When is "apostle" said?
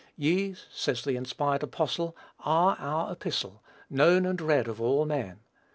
1.61-2.17